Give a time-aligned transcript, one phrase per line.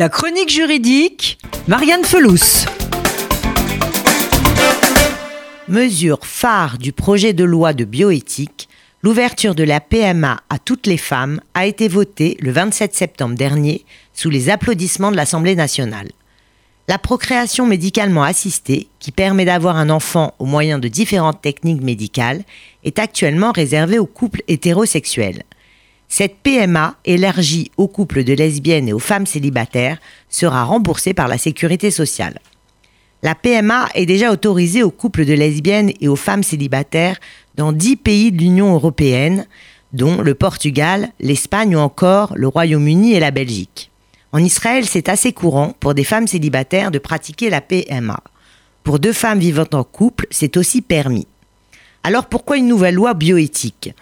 [0.00, 2.66] La chronique juridique, Marianne Felous.
[5.66, 8.68] Mesure phare du projet de loi de bioéthique,
[9.02, 13.84] l'ouverture de la PMA à toutes les femmes a été votée le 27 septembre dernier
[14.14, 16.12] sous les applaudissements de l'Assemblée nationale.
[16.86, 22.44] La procréation médicalement assistée, qui permet d'avoir un enfant au moyen de différentes techniques médicales,
[22.84, 25.42] est actuellement réservée aux couples hétérosexuels.
[26.08, 29.98] Cette PMA, élargie aux couples de lesbiennes et aux femmes célibataires,
[30.28, 32.38] sera remboursée par la sécurité sociale.
[33.22, 37.18] La PMA est déjà autorisée aux couples de lesbiennes et aux femmes célibataires
[37.56, 39.46] dans dix pays de l'Union européenne,
[39.92, 43.90] dont le Portugal, l'Espagne ou encore le Royaume-Uni et la Belgique.
[44.32, 48.22] En Israël, c'est assez courant pour des femmes célibataires de pratiquer la PMA.
[48.82, 51.26] Pour deux femmes vivant en couple, c'est aussi permis.
[52.02, 53.94] Alors pourquoi une nouvelle loi bioéthique?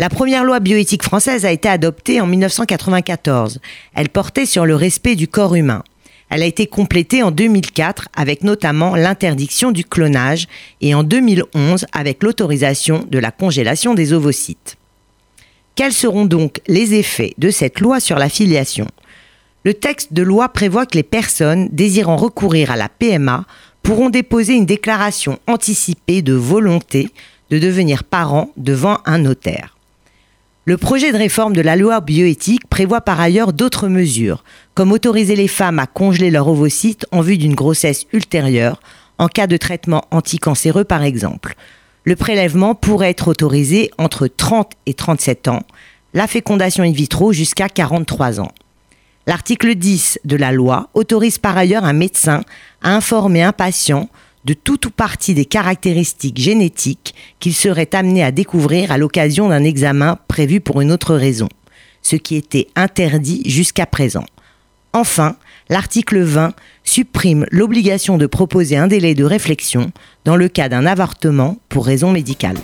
[0.00, 3.60] La première loi bioéthique française a été adoptée en 1994.
[3.94, 5.84] Elle portait sur le respect du corps humain.
[6.30, 10.48] Elle a été complétée en 2004 avec notamment l'interdiction du clonage
[10.80, 14.78] et en 2011 avec l'autorisation de la congélation des ovocytes.
[15.74, 18.86] Quels seront donc les effets de cette loi sur la filiation?
[19.64, 23.44] Le texte de loi prévoit que les personnes désirant recourir à la PMA
[23.82, 27.10] pourront déposer une déclaration anticipée de volonté
[27.50, 29.76] de devenir parents devant un notaire.
[30.66, 34.44] Le projet de réforme de la loi bioéthique prévoit par ailleurs d'autres mesures,
[34.74, 38.82] comme autoriser les femmes à congeler leur ovocyte en vue d'une grossesse ultérieure,
[39.16, 41.54] en cas de traitement anticancéreux par exemple.
[42.04, 45.62] Le prélèvement pourrait être autorisé entre 30 et 37 ans,
[46.12, 48.52] la fécondation in vitro jusqu'à 43 ans.
[49.26, 52.42] L'article 10 de la loi autorise par ailleurs un médecin
[52.82, 54.10] à informer un patient
[54.44, 59.64] de tout ou partie des caractéristiques génétiques qu'il serait amené à découvrir à l'occasion d'un
[59.64, 61.48] examen prévu pour une autre raison,
[62.02, 64.24] ce qui était interdit jusqu'à présent.
[64.92, 65.36] Enfin,
[65.68, 69.92] l'article 20 supprime l'obligation de proposer un délai de réflexion
[70.24, 72.56] dans le cas d'un avortement pour raison médicale.